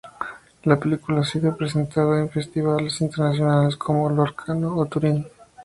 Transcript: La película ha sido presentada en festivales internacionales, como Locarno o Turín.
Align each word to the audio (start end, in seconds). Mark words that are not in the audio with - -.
La 0.63 0.79
película 0.79 1.21
ha 1.21 1.23
sido 1.23 1.55
presentada 1.55 2.19
en 2.19 2.31
festivales 2.31 2.99
internacionales, 3.01 3.75
como 3.75 4.09
Locarno 4.09 4.75
o 4.77 4.87
Turín. 4.87 5.27